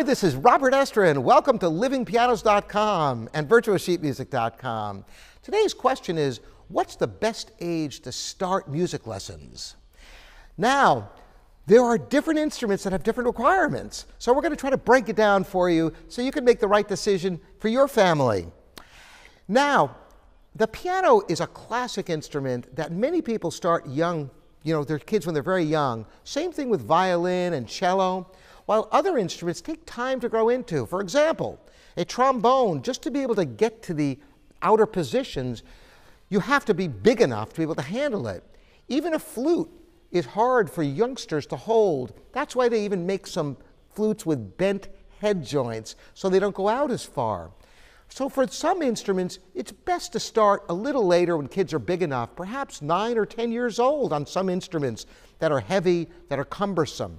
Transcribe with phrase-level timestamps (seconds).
[0.00, 1.18] Hi, this is Robert Estrin.
[1.18, 5.04] Welcome to livingpianos.com and virtualsheetmusic.com.
[5.42, 9.76] Today's question is What's the best age to start music lessons?
[10.56, 11.10] Now,
[11.66, 14.06] there are different instruments that have different requirements.
[14.18, 16.60] So, we're going to try to break it down for you so you can make
[16.60, 18.46] the right decision for your family.
[19.48, 19.96] Now,
[20.56, 24.30] the piano is a classic instrument that many people start young,
[24.62, 26.06] you know, their kids when they're very young.
[26.24, 28.30] Same thing with violin and cello
[28.70, 30.86] while other instruments take time to grow into.
[30.86, 31.58] For example,
[31.96, 34.16] a trombone, just to be able to get to the
[34.62, 35.64] outer positions,
[36.28, 38.44] you have to be big enough to be able to handle it.
[38.86, 39.68] Even a flute
[40.12, 42.12] is hard for youngsters to hold.
[42.30, 43.56] That's why they even make some
[43.92, 44.86] flutes with bent
[45.18, 47.50] head joints so they don't go out as far.
[48.08, 52.04] So for some instruments, it's best to start a little later when kids are big
[52.04, 55.06] enough, perhaps nine or 10 years old on some instruments
[55.40, 57.18] that are heavy, that are cumbersome.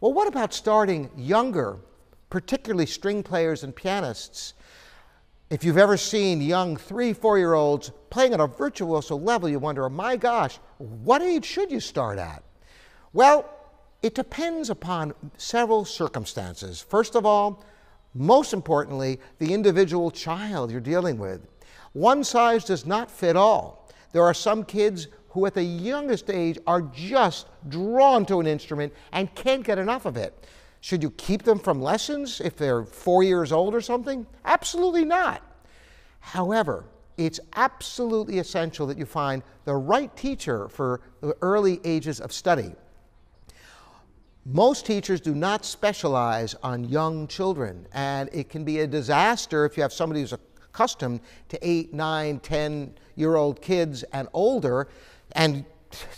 [0.00, 1.76] Well, what about starting younger,
[2.30, 4.54] particularly string players and pianists?
[5.50, 9.58] If you've ever seen young three, four year olds playing at a virtuoso level, you
[9.58, 12.44] wonder, oh my gosh, what age should you start at?
[13.12, 13.48] Well,
[14.02, 16.80] it depends upon several circumstances.
[16.80, 17.64] First of all,
[18.14, 21.40] most importantly, the individual child you're dealing with.
[21.92, 23.90] One size does not fit all.
[24.12, 25.08] There are some kids
[25.38, 30.04] who at the youngest age are just drawn to an instrument and can't get enough
[30.04, 30.46] of it.
[30.80, 34.26] Should you keep them from lessons if they're four years old or something?
[34.44, 35.42] Absolutely not.
[36.18, 42.32] However, it's absolutely essential that you find the right teacher for the early ages of
[42.32, 42.72] study.
[44.44, 49.76] Most teachers do not specialize on young children, and it can be a disaster if
[49.76, 54.88] you have somebody who's accustomed to eight, nine, ten year old kids and older
[55.32, 55.64] and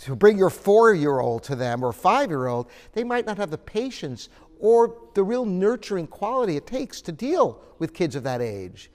[0.01, 3.37] to bring your four year old to them or five year old, they might not
[3.37, 8.23] have the patience or the real nurturing quality it takes to deal with kids of
[8.23, 8.91] that age.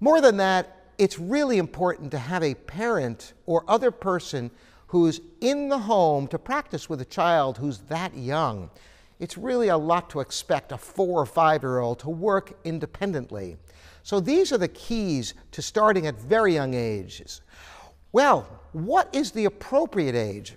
[0.00, 4.50] More than that, it's really important to have a parent or other person
[4.88, 8.70] who's in the home to practice with a child who's that young.
[9.18, 13.56] It's really a lot to expect a four or five year old to work independently.
[14.02, 17.40] So these are the keys to starting at very young ages.
[18.12, 20.56] Well, what is the appropriate age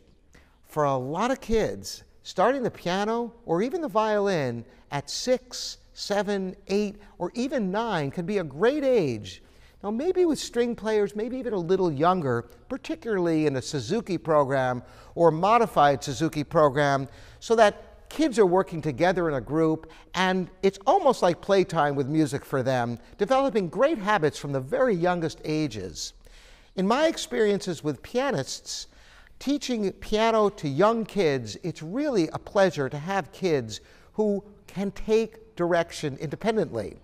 [0.68, 6.56] for a lot of kids starting the piano or even the violin at six, seven,
[6.68, 9.42] eight, or even nine could be a great age.
[9.84, 14.82] Now, maybe with string players, maybe even a little younger, particularly in a Suzuki program
[15.14, 17.08] or modified Suzuki program,
[17.40, 22.08] so that kids are working together in a group and it's almost like playtime with
[22.08, 26.14] music for them, developing great habits from the very youngest ages.
[26.76, 28.88] In my experiences with pianists,
[29.40, 33.80] teaching piano to young kids, it's really a pleasure to have kids
[34.12, 36.98] who can take direction independently.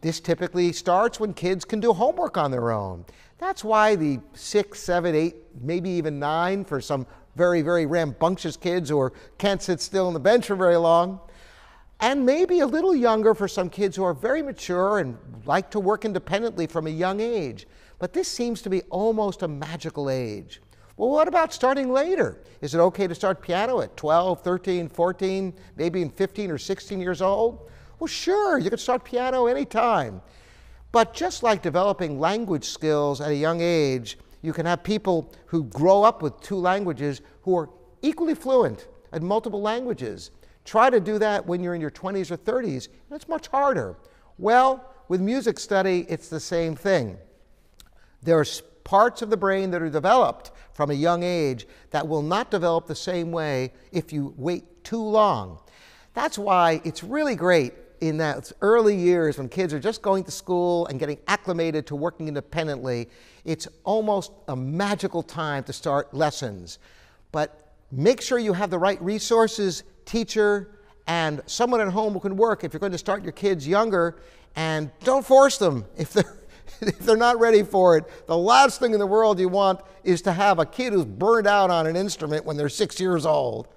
[0.00, 3.04] This typically starts when kids can do homework on their own.
[3.38, 7.04] That's why the six, seven, eight, maybe even nine for some
[7.34, 11.18] very, very rambunctious kids or can't sit still on the bench for very long.
[11.98, 15.80] And maybe a little younger for some kids who are very mature and like to
[15.80, 17.66] work independently from a young age.
[17.98, 20.60] But this seems to be almost a magical age.
[20.96, 22.42] Well, what about starting later?
[22.60, 27.00] Is it okay to start piano at 12, 13, 14, maybe in 15 or 16
[27.00, 27.70] years old?
[27.98, 30.22] Well, sure, you can start piano anytime.
[30.92, 35.64] But just like developing language skills at a young age, you can have people who
[35.64, 37.68] grow up with two languages who are
[38.02, 40.30] equally fluent in multiple languages.
[40.64, 43.96] Try to do that when you're in your 20s or 30s, and it's much harder.
[44.38, 47.18] Well, with music study, it's the same thing.
[48.22, 48.44] There are
[48.84, 52.86] parts of the brain that are developed from a young age that will not develop
[52.86, 55.58] the same way if you wait too long.
[56.14, 60.30] That's why it's really great in that early years when kids are just going to
[60.30, 63.08] school and getting acclimated to working independently.
[63.44, 66.78] It's almost a magical time to start lessons.
[67.32, 72.36] But make sure you have the right resources, teacher, and someone at home who can
[72.36, 74.16] work if you're going to start your kids younger.
[74.56, 76.38] And don't force them if they're
[76.80, 80.22] if they're not ready for it, the last thing in the world you want is
[80.22, 83.68] to have a kid who's burned out on an instrument when they're six years old.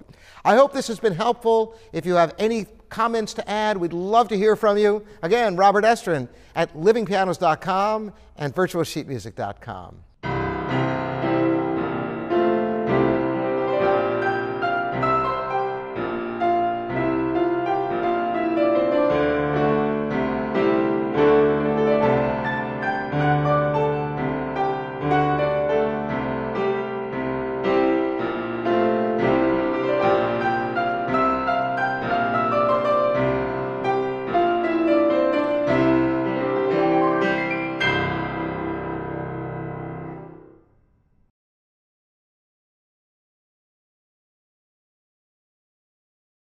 [0.44, 1.76] I hope this has been helpful.
[1.92, 5.04] If you have any comments to add, we'd love to hear from you.
[5.22, 10.04] Again, Robert Estrin at livingpianos.com and virtualsheetmusic.com.